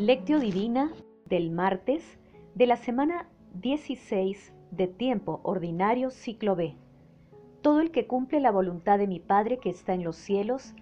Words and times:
Lectio 0.00 0.40
Divina 0.40 0.90
del 1.26 1.50
martes 1.50 2.02
de 2.54 2.66
la 2.66 2.76
semana 2.76 3.28
16 3.52 4.54
de 4.70 4.86
tiempo 4.86 5.40
ordinario 5.42 6.10
ciclo 6.10 6.56
B. 6.56 6.74
Todo 7.60 7.82
el 7.82 7.90
que 7.90 8.06
cumple 8.06 8.40
la 8.40 8.50
voluntad 8.50 8.96
de 8.96 9.06
mi 9.06 9.20
Padre 9.20 9.58
que 9.58 9.68
está 9.68 9.92
en 9.92 10.02
los 10.02 10.16
cielos, 10.16 10.72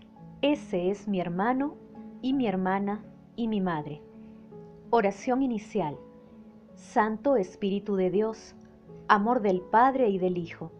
ese 0.40 0.90
es 0.92 1.08
mi 1.08 1.18
hermano 1.18 1.74
y 2.22 2.32
mi 2.32 2.46
hermana 2.46 3.04
y 3.34 3.48
mi 3.48 3.60
madre. 3.60 4.02
Oración 4.90 5.42
inicial. 5.42 5.98
Santo 6.76 7.34
Espíritu 7.34 7.96
de 7.96 8.12
Dios, 8.12 8.54
amor 9.08 9.42
del 9.42 9.62
Padre 9.62 10.10
y 10.10 10.18
del 10.18 10.38
Hijo, 10.38 10.70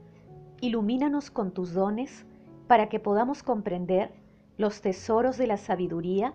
ilumínanos 0.60 1.32
con 1.32 1.50
tus 1.50 1.74
dones 1.74 2.24
para 2.68 2.88
que 2.88 3.00
podamos 3.00 3.42
comprender 3.42 4.12
los 4.59 4.80
tesoros 4.80 5.38
de 5.38 5.48
la 5.48 5.56
sabiduría 5.56 6.34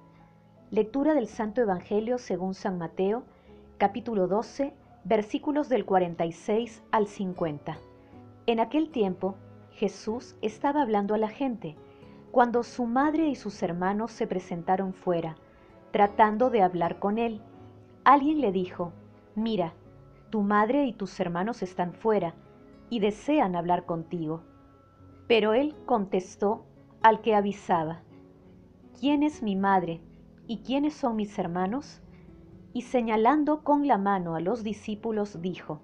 Lectura 0.71 1.13
del 1.13 1.27
Santo 1.27 1.59
Evangelio 1.59 2.17
según 2.17 2.53
San 2.53 2.77
Mateo, 2.77 3.23
capítulo 3.77 4.29
12, 4.29 4.73
versículos 5.03 5.67
del 5.67 5.83
46 5.83 6.81
al 6.91 7.07
50. 7.07 7.77
En 8.45 8.61
aquel 8.61 8.89
tiempo, 8.89 9.35
Jesús 9.73 10.37
estaba 10.41 10.81
hablando 10.81 11.13
a 11.13 11.17
la 11.17 11.27
gente, 11.27 11.75
cuando 12.31 12.63
su 12.63 12.85
madre 12.85 13.27
y 13.27 13.35
sus 13.35 13.61
hermanos 13.61 14.13
se 14.13 14.27
presentaron 14.27 14.93
fuera, 14.93 15.35
tratando 15.91 16.49
de 16.49 16.61
hablar 16.61 16.99
con 16.99 17.17
él. 17.17 17.41
Alguien 18.05 18.39
le 18.39 18.53
dijo, 18.53 18.93
Mira, 19.35 19.73
tu 20.29 20.41
madre 20.41 20.85
y 20.85 20.93
tus 20.93 21.19
hermanos 21.19 21.63
están 21.63 21.91
fuera, 21.91 22.33
y 22.89 23.01
desean 23.01 23.57
hablar 23.57 23.85
contigo. 23.85 24.41
Pero 25.27 25.53
él 25.53 25.75
contestó 25.85 26.63
al 27.01 27.19
que 27.19 27.35
avisaba, 27.35 28.03
¿quién 28.97 29.21
es 29.23 29.43
mi 29.43 29.57
madre 29.57 29.99
y 30.51 30.57
quiénes 30.57 30.93
son 30.93 31.15
mis 31.15 31.39
hermanos? 31.39 32.01
Y 32.73 32.81
señalando 32.81 33.63
con 33.63 33.87
la 33.87 33.97
mano 33.97 34.35
a 34.35 34.41
los 34.41 34.63
discípulos, 34.65 35.41
dijo, 35.41 35.79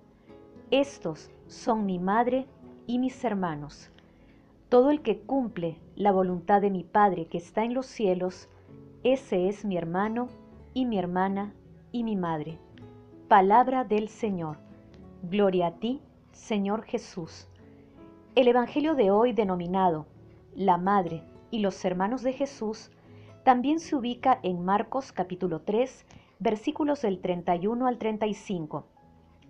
Estos 0.72 1.32
son 1.48 1.86
mi 1.86 2.00
madre 2.00 2.48
y 2.86 3.00
mis 3.00 3.24
hermanos. 3.24 3.90
Todo 4.68 4.90
el 4.90 5.02
que 5.02 5.22
cumple 5.22 5.80
la 5.96 6.12
voluntad 6.12 6.60
de 6.60 6.70
mi 6.70 6.84
Padre 6.84 7.28
que 7.28 7.38
está 7.38 7.64
en 7.64 7.74
los 7.74 7.86
cielos, 7.86 8.50
ese 9.06 9.48
es 9.48 9.64
mi 9.64 9.78
hermano 9.78 10.28
y 10.74 10.86
mi 10.86 11.00
hermana 11.00 11.54
y 11.94 12.04
mi 12.04 12.18
madre. 12.18 12.60
Palabra 13.30 13.86
del 13.86 14.10
Señor. 14.10 14.58
Gloria 15.24 15.68
a 15.68 15.76
ti, 15.80 16.02
Señor 16.34 16.84
Jesús. 16.84 17.48
El 18.36 18.50
Evangelio 18.50 18.96
de 18.96 19.12
hoy 19.12 19.32
denominado 19.32 20.08
La 20.54 20.78
Madre 20.78 21.24
y 21.52 21.60
los 21.60 21.86
Hermanos 21.86 22.22
de 22.22 22.34
Jesús 22.34 22.92
también 23.48 23.80
se 23.80 23.96
ubica 23.96 24.42
en 24.44 24.66
Marcos 24.66 25.14
capítulo 25.14 25.62
3, 25.62 26.06
versículos 26.38 27.02
del 27.04 27.22
31 27.22 27.88
al 27.88 27.98
35, 27.98 28.86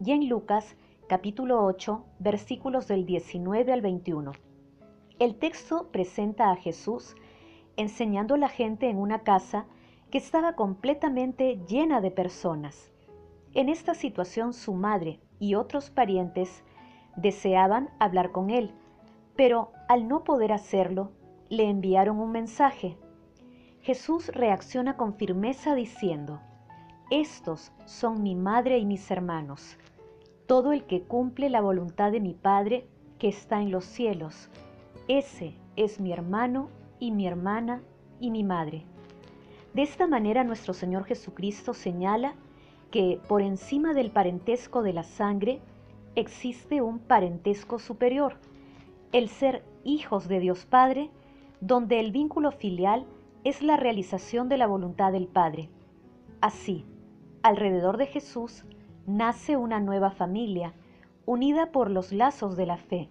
y 0.05 0.11
en 0.11 0.29
Lucas 0.29 0.75
capítulo 1.09 1.65
8, 1.65 2.05
versículos 2.19 2.87
del 2.87 3.07
19 3.07 3.73
al 3.73 3.81
21. 3.81 4.33
El 5.17 5.39
texto 5.39 5.89
presenta 5.91 6.51
a 6.51 6.55
Jesús 6.57 7.15
enseñando 7.75 8.35
a 8.35 8.37
la 8.37 8.49
gente 8.49 8.87
en 8.87 8.99
una 8.99 9.23
casa 9.23 9.65
que 10.11 10.19
estaba 10.19 10.53
completamente 10.53 11.59
llena 11.67 11.99
de 11.99 12.11
personas. 12.11 12.91
En 13.55 13.67
esta 13.67 13.95
situación 13.95 14.53
su 14.53 14.75
madre 14.75 15.19
y 15.39 15.55
otros 15.55 15.89
parientes 15.89 16.63
deseaban 17.15 17.89
hablar 17.97 18.31
con 18.31 18.51
él, 18.51 18.75
pero 19.35 19.71
al 19.89 20.07
no 20.07 20.23
poder 20.23 20.51
hacerlo, 20.51 21.13
le 21.49 21.67
enviaron 21.67 22.19
un 22.19 22.31
mensaje 22.31 22.95
Jesús 23.87 24.27
reacciona 24.33 24.97
con 24.97 25.13
firmeza 25.13 25.73
diciendo, 25.73 26.41
Estos 27.09 27.71
son 27.85 28.21
mi 28.21 28.35
madre 28.35 28.79
y 28.79 28.85
mis 28.85 29.09
hermanos, 29.09 29.77
todo 30.45 30.73
el 30.73 30.83
que 30.83 31.03
cumple 31.03 31.49
la 31.49 31.61
voluntad 31.61 32.11
de 32.11 32.19
mi 32.19 32.33
Padre 32.33 32.85
que 33.17 33.29
está 33.29 33.61
en 33.61 33.71
los 33.71 33.85
cielos, 33.85 34.49
ese 35.07 35.55
es 35.77 36.01
mi 36.01 36.11
hermano 36.11 36.67
y 36.99 37.11
mi 37.11 37.27
hermana 37.27 37.81
y 38.19 38.29
mi 38.29 38.43
madre. 38.43 38.83
De 39.73 39.83
esta 39.83 40.05
manera 40.05 40.43
nuestro 40.43 40.73
Señor 40.73 41.05
Jesucristo 41.05 41.73
señala 41.73 42.35
que 42.91 43.21
por 43.29 43.41
encima 43.41 43.93
del 43.93 44.11
parentesco 44.11 44.81
de 44.83 44.91
la 44.91 45.03
sangre 45.03 45.61
existe 46.15 46.81
un 46.81 46.99
parentesco 46.99 47.79
superior, 47.79 48.35
el 49.13 49.29
ser 49.29 49.63
hijos 49.85 50.27
de 50.27 50.41
Dios 50.41 50.65
Padre, 50.65 51.09
donde 51.61 52.01
el 52.01 52.11
vínculo 52.11 52.51
filial 52.51 53.05
es 53.47 53.61
la 53.61 53.77
realización 53.77 54.49
de 54.49 54.57
la 54.57 54.67
voluntad 54.67 55.13
del 55.13 55.25
Padre. 55.25 55.69
Así, 56.41 56.83
alrededor 57.43 57.95
de 57.95 58.07
Jesús 58.07 58.65
nace 59.05 59.55
una 59.55 59.79
nueva 59.79 60.11
familia, 60.11 60.73
unida 61.25 61.71
por 61.71 61.89
los 61.89 62.11
lazos 62.11 62.57
de 62.57 62.65
la 62.65 62.75
fe, 62.75 63.07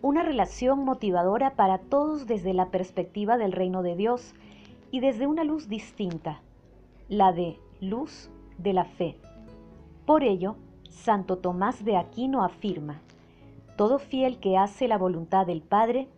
una 0.00 0.24
relación 0.24 0.84
motivadora 0.84 1.54
para 1.54 1.78
todos 1.78 2.26
desde 2.26 2.54
la 2.54 2.72
perspectiva 2.72 3.38
del 3.38 3.52
reino 3.52 3.84
de 3.84 3.94
Dios 3.94 4.34
y 4.90 4.98
desde 4.98 5.28
una 5.28 5.44
luz 5.44 5.68
distinta, 5.68 6.40
la 7.08 7.30
de 7.32 7.56
luz 7.80 8.30
de 8.58 8.72
la 8.72 8.84
fe. 8.84 9.16
Por 10.06 10.24
ello, 10.24 10.56
Santo 10.90 11.38
Tomás 11.38 11.84
de 11.84 11.96
Aquino 11.96 12.44
afirma, 12.44 13.00
todo 13.76 14.00
fiel 14.00 14.40
que 14.40 14.58
hace 14.58 14.88
la 14.88 14.98
voluntad 14.98 15.46
del 15.46 15.62
Padre, 15.62 16.08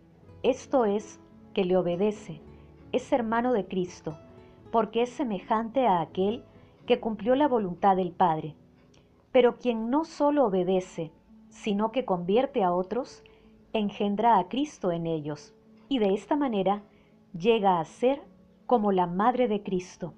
esto 0.41 0.85
es, 0.85 1.19
que 1.53 1.63
le 1.63 1.77
obedece, 1.77 2.41
es 2.95 3.11
hermano 3.11 3.51
de 3.51 3.67
Cristo, 3.67 4.17
porque 4.71 5.01
es 5.01 5.09
semejante 5.09 5.85
a 5.85 6.01
aquel 6.01 6.43
que 6.85 6.99
cumplió 6.99 7.35
la 7.35 7.47
voluntad 7.47 7.95
del 7.95 8.11
Padre. 8.11 8.55
Pero 9.31 9.57
quien 9.57 9.89
no 9.89 10.05
solo 10.05 10.45
obedece, 10.45 11.11
sino 11.49 11.91
que 11.91 12.05
convierte 12.05 12.63
a 12.63 12.73
otros, 12.73 13.23
engendra 13.73 14.39
a 14.39 14.47
Cristo 14.47 14.91
en 14.91 15.07
ellos, 15.07 15.53
y 15.89 15.99
de 15.99 16.13
esta 16.13 16.37
manera 16.37 16.83
llega 17.37 17.79
a 17.79 17.85
ser 17.85 18.21
como 18.65 18.91
la 18.91 19.07
Madre 19.07 19.47
de 19.47 19.61
Cristo. 19.61 20.13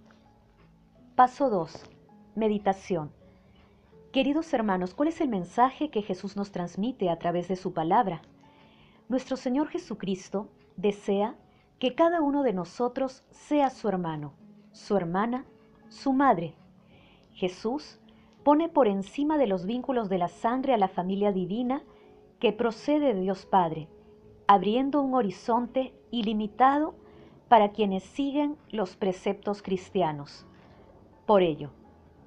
Paso 1.15 1.49
2. 1.49 1.83
Meditación. 2.35 3.11
Queridos 4.11 4.53
hermanos, 4.53 4.93
¿cuál 4.93 5.09
es 5.09 5.19
el 5.19 5.29
mensaje 5.29 5.89
que 5.89 6.03
Jesús 6.03 6.35
nos 6.35 6.51
transmite 6.51 7.09
a 7.09 7.17
través 7.17 7.47
de 7.47 7.55
su 7.55 7.73
palabra? 7.73 8.21
Nuestro 9.09 9.35
Señor 9.35 9.67
Jesucristo 9.69 10.47
desea 10.75 11.35
que 11.79 11.93
cada 11.93 12.21
uno 12.21 12.43
de 12.43 12.53
nosotros 12.53 13.23
sea 13.29 13.69
su 13.69 13.87
hermano, 13.87 14.33
su 14.71 14.97
hermana, 14.97 15.45
su 15.89 16.13
madre. 16.13 16.55
Jesús 17.33 17.99
pone 18.43 18.69
por 18.69 18.87
encima 18.87 19.37
de 19.37 19.47
los 19.47 19.65
vínculos 19.65 20.09
de 20.09 20.17
la 20.17 20.27
sangre 20.27 20.73
a 20.73 20.77
la 20.77 20.87
familia 20.87 21.31
divina 21.31 21.83
que 22.39 22.53
procede 22.53 23.13
de 23.13 23.21
Dios 23.21 23.45
Padre, 23.45 23.89
abriendo 24.47 25.01
un 25.01 25.13
horizonte 25.13 25.93
ilimitado 26.11 26.95
para 27.47 27.71
quienes 27.71 28.03
siguen 28.03 28.57
los 28.69 28.95
preceptos 28.95 29.61
cristianos. 29.61 30.45
Por 31.25 31.41
ello, 31.41 31.71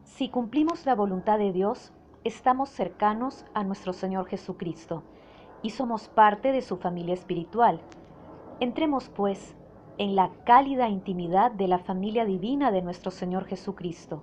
si 0.04 0.28
cumplimos 0.28 0.86
la 0.86 0.94
voluntad 0.94 1.38
de 1.38 1.52
Dios, 1.52 1.92
estamos 2.24 2.68
cercanos 2.68 3.44
a 3.54 3.64
nuestro 3.64 3.92
Señor 3.92 4.26
Jesucristo 4.26 5.02
y 5.62 5.70
somos 5.70 6.08
parte 6.08 6.52
de 6.52 6.62
su 6.62 6.76
familia 6.76 7.14
espiritual 7.14 7.80
Entremos, 8.60 9.08
pues, 9.08 9.56
en 9.96 10.14
la 10.14 10.30
cálida 10.44 10.90
intimidad 10.90 11.50
de 11.50 11.66
la 11.66 11.78
familia 11.78 12.26
divina 12.26 12.70
de 12.70 12.82
nuestro 12.82 13.10
Señor 13.10 13.46
Jesucristo, 13.46 14.22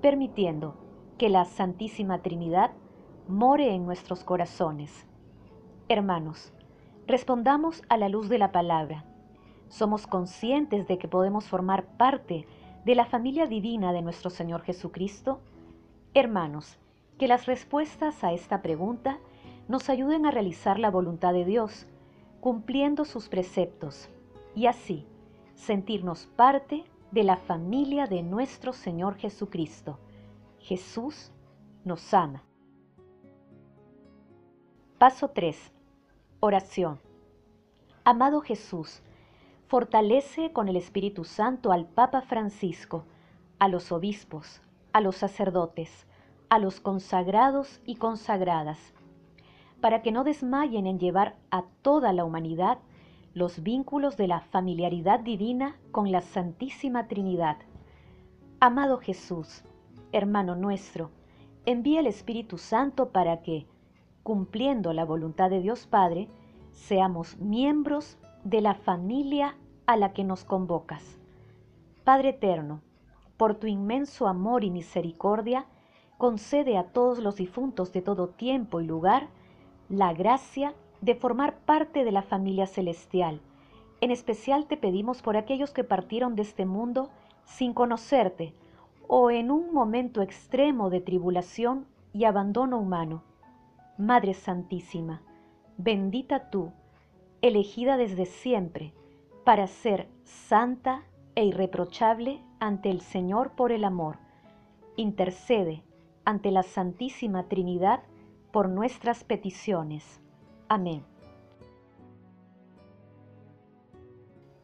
permitiendo 0.00 0.76
que 1.18 1.28
la 1.28 1.44
Santísima 1.44 2.22
Trinidad 2.22 2.70
more 3.26 3.74
en 3.74 3.84
nuestros 3.84 4.22
corazones. 4.22 5.08
Hermanos, 5.88 6.52
respondamos 7.08 7.82
a 7.88 7.96
la 7.96 8.08
luz 8.08 8.28
de 8.28 8.38
la 8.38 8.52
palabra. 8.52 9.06
¿Somos 9.66 10.06
conscientes 10.06 10.86
de 10.86 10.96
que 10.96 11.08
podemos 11.08 11.48
formar 11.48 11.84
parte 11.96 12.46
de 12.84 12.94
la 12.94 13.06
familia 13.06 13.46
divina 13.46 13.92
de 13.92 14.02
nuestro 14.02 14.30
Señor 14.30 14.62
Jesucristo? 14.62 15.40
Hermanos, 16.14 16.78
que 17.18 17.26
las 17.26 17.46
respuestas 17.46 18.22
a 18.22 18.32
esta 18.32 18.62
pregunta 18.62 19.18
nos 19.66 19.90
ayuden 19.90 20.26
a 20.26 20.30
realizar 20.30 20.78
la 20.78 20.92
voluntad 20.92 21.32
de 21.32 21.44
Dios 21.44 21.88
cumpliendo 22.44 23.06
sus 23.06 23.30
preceptos 23.30 24.10
y 24.54 24.66
así 24.66 25.06
sentirnos 25.54 26.26
parte 26.26 26.84
de 27.10 27.22
la 27.22 27.38
familia 27.38 28.06
de 28.06 28.22
nuestro 28.22 28.74
Señor 28.74 29.16
Jesucristo. 29.16 29.98
Jesús 30.58 31.32
nos 31.86 32.12
ama. 32.12 32.44
Paso 34.98 35.28
3. 35.28 35.72
Oración. 36.40 37.00
Amado 38.04 38.42
Jesús, 38.42 39.00
fortalece 39.66 40.52
con 40.52 40.68
el 40.68 40.76
Espíritu 40.76 41.24
Santo 41.24 41.72
al 41.72 41.86
Papa 41.86 42.20
Francisco, 42.20 43.06
a 43.58 43.68
los 43.68 43.90
obispos, 43.90 44.60
a 44.92 45.00
los 45.00 45.16
sacerdotes, 45.16 46.06
a 46.50 46.58
los 46.58 46.78
consagrados 46.78 47.80
y 47.86 47.96
consagradas, 47.96 48.92
para 49.84 50.00
que 50.00 50.12
no 50.12 50.24
desmayen 50.24 50.86
en 50.86 50.98
llevar 50.98 51.36
a 51.50 51.64
toda 51.82 52.14
la 52.14 52.24
humanidad 52.24 52.78
los 53.34 53.62
vínculos 53.62 54.16
de 54.16 54.28
la 54.28 54.40
familiaridad 54.40 55.20
divina 55.20 55.76
con 55.92 56.10
la 56.10 56.22
Santísima 56.22 57.06
Trinidad. 57.06 57.58
Amado 58.60 58.96
Jesús, 58.96 59.62
hermano 60.10 60.56
nuestro, 60.56 61.10
envía 61.66 62.00
el 62.00 62.06
Espíritu 62.06 62.56
Santo 62.56 63.10
para 63.10 63.42
que, 63.42 63.66
cumpliendo 64.22 64.94
la 64.94 65.04
voluntad 65.04 65.50
de 65.50 65.60
Dios 65.60 65.86
Padre, 65.86 66.30
seamos 66.72 67.36
miembros 67.36 68.16
de 68.42 68.62
la 68.62 68.72
familia 68.72 69.54
a 69.84 69.98
la 69.98 70.14
que 70.14 70.24
nos 70.24 70.44
convocas. 70.44 71.20
Padre 72.04 72.30
eterno, 72.30 72.80
por 73.36 73.56
tu 73.56 73.66
inmenso 73.66 74.28
amor 74.28 74.64
y 74.64 74.70
misericordia, 74.70 75.66
concede 76.16 76.78
a 76.78 76.84
todos 76.84 77.18
los 77.18 77.36
difuntos 77.36 77.92
de 77.92 78.00
todo 78.00 78.28
tiempo 78.28 78.80
y 78.80 78.86
lugar 78.86 79.28
la 79.88 80.12
gracia 80.12 80.74
de 81.00 81.14
formar 81.14 81.58
parte 81.58 82.04
de 82.04 82.12
la 82.12 82.22
familia 82.22 82.66
celestial. 82.66 83.40
En 84.00 84.10
especial 84.10 84.66
te 84.66 84.76
pedimos 84.76 85.22
por 85.22 85.36
aquellos 85.36 85.72
que 85.72 85.84
partieron 85.84 86.34
de 86.34 86.42
este 86.42 86.66
mundo 86.66 87.10
sin 87.44 87.74
conocerte 87.74 88.54
o 89.06 89.30
en 89.30 89.50
un 89.50 89.72
momento 89.72 90.22
extremo 90.22 90.90
de 90.90 91.00
tribulación 91.00 91.86
y 92.12 92.24
abandono 92.24 92.78
humano. 92.78 93.22
Madre 93.98 94.34
Santísima, 94.34 95.20
bendita 95.76 96.50
tú, 96.50 96.72
elegida 97.42 97.96
desde 97.96 98.26
siempre 98.26 98.92
para 99.44 99.66
ser 99.66 100.08
santa 100.24 101.02
e 101.34 101.44
irreprochable 101.44 102.40
ante 102.60 102.90
el 102.90 103.00
Señor 103.02 103.50
por 103.50 103.72
el 103.72 103.84
amor. 103.84 104.16
Intercede 104.96 105.82
ante 106.24 106.50
la 106.50 106.62
Santísima 106.62 107.44
Trinidad 107.44 108.00
por 108.54 108.68
nuestras 108.68 109.24
peticiones. 109.24 110.22
Amén. 110.68 111.02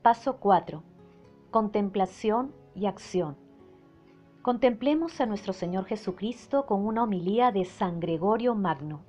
Paso 0.00 0.36
4. 0.36 0.84
Contemplación 1.50 2.54
y 2.76 2.86
acción. 2.86 3.36
Contemplemos 4.42 5.20
a 5.20 5.26
nuestro 5.26 5.52
Señor 5.52 5.86
Jesucristo 5.86 6.66
con 6.66 6.86
una 6.86 7.02
homilía 7.02 7.50
de 7.50 7.64
San 7.64 7.98
Gregorio 7.98 8.54
Magno. 8.54 9.00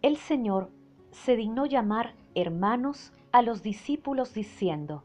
El 0.00 0.16
Señor 0.16 0.70
se 1.10 1.36
dignó 1.36 1.66
llamar 1.66 2.14
hermanos 2.34 3.12
a 3.32 3.42
los 3.42 3.62
discípulos 3.62 4.32
diciendo, 4.32 5.02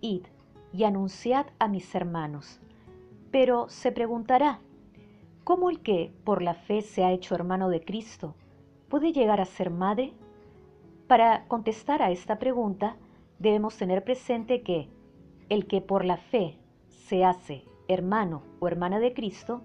Id 0.00 0.26
y 0.72 0.84
anunciad 0.84 1.46
a 1.58 1.66
mis 1.66 1.92
hermanos. 1.92 2.60
Pero 3.32 3.68
se 3.68 3.90
preguntará, 3.90 4.60
¿cómo 5.44 5.70
el 5.70 5.80
que 5.80 6.12
por 6.24 6.42
la 6.42 6.54
fe 6.54 6.82
se 6.82 7.04
ha 7.04 7.12
hecho 7.12 7.34
hermano 7.34 7.68
de 7.68 7.84
Cristo 7.84 8.34
puede 8.88 9.12
llegar 9.12 9.40
a 9.40 9.44
ser 9.44 9.70
madre? 9.70 10.12
Para 11.06 11.46
contestar 11.48 12.02
a 12.02 12.10
esta 12.10 12.38
pregunta, 12.38 12.96
debemos 13.38 13.76
tener 13.76 14.04
presente 14.04 14.62
que 14.62 14.88
el 15.48 15.66
que 15.66 15.80
por 15.80 16.04
la 16.04 16.16
fe 16.16 16.58
se 16.88 17.24
hace 17.24 17.64
hermano 17.88 18.42
o 18.60 18.68
hermana 18.68 19.00
de 19.00 19.12
Cristo, 19.12 19.62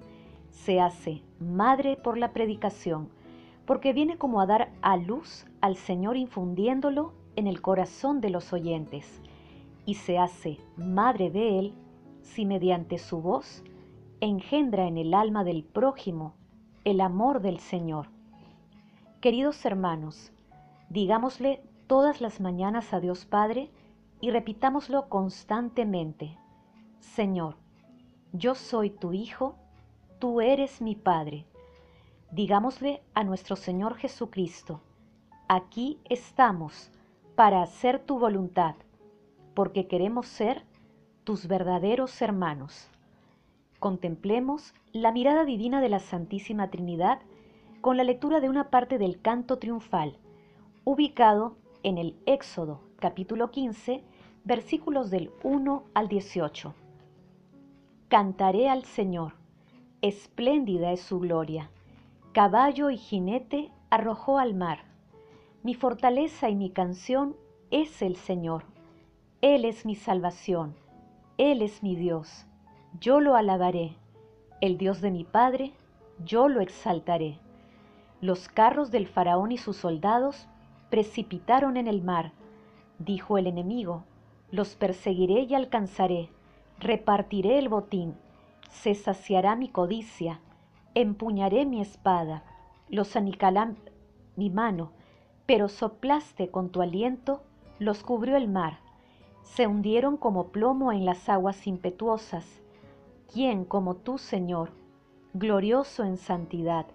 se 0.50 0.82
hace 0.82 1.22
madre 1.40 1.96
por 1.96 2.18
la 2.18 2.34
predicación, 2.34 3.10
porque 3.66 3.94
viene 3.94 4.18
como 4.18 4.42
a 4.42 4.48
dar 4.48 4.72
a 4.82 4.98
luz 4.98 5.46
al 5.62 5.76
Señor 5.76 6.18
infundiéndolo 6.18 7.14
en 7.36 7.48
el 7.48 7.62
corazón 7.62 8.20
de 8.22 8.32
los 8.32 8.52
oyentes, 8.52 9.22
y 9.86 9.94
se 9.94 10.18
hace 10.18 10.58
madre 10.76 11.30
de 11.30 11.60
Él 11.60 11.74
si 12.22 12.46
mediante 12.46 12.98
su 12.98 13.22
voz 13.22 13.64
engendra 14.20 14.88
en 14.88 14.98
el 14.98 15.14
alma 15.14 15.44
del 15.44 15.64
prójimo 15.64 16.34
el 16.84 17.02
amor 17.02 17.42
del 17.42 17.60
Señor. 17.60 18.08
Queridos 19.22 19.66
hermanos, 19.66 20.32
digámosle 20.90 21.62
todas 21.86 22.22
las 22.22 22.40
mañanas 22.40 22.94
a 22.94 23.00
Dios 23.00 23.26
Padre 23.26 23.70
y 24.22 24.32
repitámoslo 24.32 25.10
constantemente. 25.10 26.38
Señor, 27.00 27.56
yo 28.32 28.56
soy 28.56 28.90
tu 28.90 29.14
Hijo, 29.14 29.56
tú 30.20 30.42
eres 30.42 30.82
mi 30.82 30.96
Padre. 30.96 31.46
Digámosle 32.32 33.02
a 33.14 33.24
nuestro 33.24 33.56
Señor 33.56 33.96
Jesucristo, 33.96 34.82
aquí 35.48 36.00
estamos 36.10 36.90
para 37.36 37.62
hacer 37.62 38.00
tu 38.00 38.18
voluntad, 38.18 38.76
porque 39.54 39.88
queremos 39.88 40.26
ser 40.26 40.64
tus 41.24 41.48
verdaderos 41.48 42.22
hermanos. 42.22 42.90
Contemplemos 43.80 44.74
la 44.92 45.12
mirada 45.12 45.46
divina 45.46 45.82
de 45.82 45.90
la 45.90 46.00
Santísima 46.00 46.72
Trinidad 46.72 47.20
con 47.82 47.96
la 47.96 48.04
lectura 48.04 48.40
de 48.40 48.50
una 48.50 48.72
parte 48.72 48.98
del 48.98 49.22
canto 49.22 49.60
triunfal, 49.60 50.18
ubicado 50.84 51.58
en 51.84 52.00
el 52.00 52.16
Éxodo 52.26 52.82
capítulo 53.00 53.52
15, 53.52 54.04
versículos 54.46 55.12
del 55.12 55.30
1 55.44 55.84
al 55.94 56.08
18. 56.08 56.74
Cantaré 58.08 58.68
al 58.68 58.84
Señor, 58.84 59.34
espléndida 60.02 60.92
es 60.92 61.02
su 61.02 61.20
gloria. 61.20 61.70
Caballo 62.32 62.90
y 62.90 62.98
jinete 62.98 63.72
arrojó 63.92 64.40
al 64.40 64.56
mar. 64.56 64.80
Mi 65.62 65.76
fortaleza 65.76 66.50
y 66.50 66.56
mi 66.56 66.72
canción 66.72 67.36
es 67.70 68.02
el 68.02 68.16
Señor. 68.16 68.64
Él 69.42 69.66
es 69.66 69.86
mi 69.86 69.94
salvación. 69.94 70.76
Él 71.38 71.62
es 71.62 71.84
mi 71.84 71.96
Dios. 71.96 72.48
Yo 73.00 73.20
lo 73.20 73.36
alabaré. 73.36 73.96
El 74.62 74.78
Dios 74.78 75.02
de 75.02 75.12
mi 75.12 75.24
Padre, 75.24 75.74
yo 76.26 76.48
lo 76.48 76.62
exaltaré. 76.62 77.38
Los 78.22 78.50
carros 78.50 78.92
del 78.92 79.08
faraón 79.08 79.52
y 79.52 79.58
sus 79.58 79.78
soldados 79.78 80.48
precipitaron 80.90 81.78
en 81.78 81.88
el 81.88 82.02
mar. 82.02 82.32
Dijo 83.00 83.38
el 83.38 83.48
enemigo, 83.48 84.04
los 84.52 84.76
perseguiré 84.76 85.42
y 85.42 85.54
alcanzaré 85.54 86.30
repartiré 86.80 87.58
el 87.58 87.70
botín, 87.70 88.16
se 88.70 88.94
saciará 88.94 89.56
mi 89.56 89.70
codicia, 89.70 90.40
empuñaré 90.94 91.66
mi 91.66 91.82
espada, 91.82 92.44
los 92.88 93.16
anicalará 93.16 93.74
mi 94.36 94.50
mano, 94.50 94.92
pero 95.46 95.70
soplaste 95.70 96.50
con 96.52 96.70
tu 96.70 96.82
aliento, 96.82 97.42
los 97.80 98.04
cubrió 98.04 98.38
el 98.38 98.48
mar, 98.48 98.80
se 99.44 99.66
hundieron 99.66 100.18
como 100.18 100.50
plomo 100.50 100.92
en 100.92 101.06
las 101.06 101.30
aguas 101.30 101.66
impetuosas. 101.66 102.62
¿Quién 103.32 103.66
como 103.66 103.96
tú, 103.96 104.18
Señor, 104.18 104.72
glorioso 105.34 106.04
en 106.04 106.18
santidad, 106.18 106.86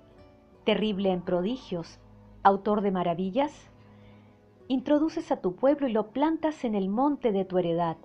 terrible 0.65 1.11
en 1.11 1.23
prodigios, 1.23 1.99
autor 2.43 2.81
de 2.81 2.91
maravillas? 2.91 3.71
Introduces 4.69 5.31
a 5.33 5.41
tu 5.41 5.55
pueblo 5.55 5.89
y 5.89 5.93
lo 5.93 6.11
plantas 6.11 6.65
en 6.65 6.75
el 6.75 6.89
monte 6.89 7.33
de 7.33 7.45
tu 7.45 7.59
heredad 7.59 7.97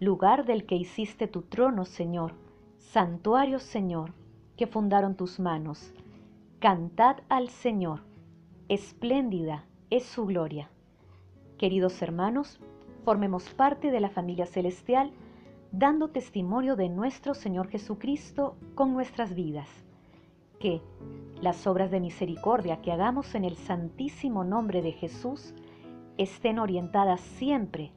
lugar 0.00 0.44
del 0.44 0.66
que 0.66 0.76
hiciste 0.76 1.26
tu 1.28 1.42
trono, 1.42 1.84
Señor, 1.84 2.34
santuario, 2.78 3.58
Señor, 3.58 4.12
que 4.56 4.66
fundaron 4.66 5.16
tus 5.16 5.40
manos. 5.40 5.92
Cantad 6.58 7.18
al 7.28 7.48
Señor, 7.48 8.00
espléndida 8.68 9.64
es 9.90 10.04
su 10.04 10.26
gloria. 10.26 10.70
Queridos 11.58 12.02
hermanos, 12.02 12.60
formemos 13.04 13.48
parte 13.50 13.90
de 13.90 14.00
la 14.00 14.10
familia 14.10 14.46
celestial, 14.46 15.10
dando 15.76 16.08
testimonio 16.08 16.76
de 16.76 16.88
nuestro 16.88 17.34
Señor 17.34 17.68
Jesucristo 17.68 18.56
con 18.76 18.94
nuestras 18.94 19.34
vidas. 19.34 19.68
Que 20.60 20.80
las 21.40 21.66
obras 21.66 21.90
de 21.90 21.98
misericordia 21.98 22.80
que 22.80 22.92
hagamos 22.92 23.34
en 23.34 23.44
el 23.44 23.56
santísimo 23.56 24.44
nombre 24.44 24.82
de 24.82 24.92
Jesús 24.92 25.52
estén 26.16 26.60
orientadas 26.60 27.20
siempre 27.20 27.90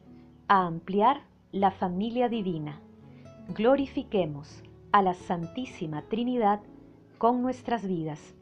a 0.47 0.65
ampliar 0.65 1.21
la 1.51 1.69
familia 1.69 2.29
divina. 2.29 2.81
Glorifiquemos 3.49 4.63
a 4.91 5.03
la 5.03 5.13
Santísima 5.13 6.01
Trinidad 6.01 6.61
con 7.19 7.43
nuestras 7.43 7.87
vidas. 7.87 8.33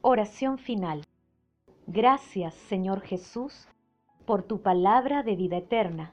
Oración 0.00 0.58
final. 0.58 1.02
Gracias, 1.88 2.54
Señor 2.54 3.00
Jesús, 3.00 3.66
por 4.26 4.44
tu 4.44 4.62
palabra 4.62 5.24
de 5.24 5.34
vida 5.34 5.56
eterna. 5.56 6.12